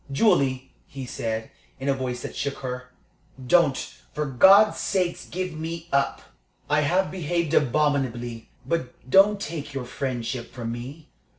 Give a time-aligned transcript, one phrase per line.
[0.11, 2.89] "Julie," he said, in a voice that shook her,
[3.45, 3.77] "don't,
[4.15, 6.23] for God's sake, give me up!
[6.67, 11.11] I have behaved abominably, but don't take your friendship from me.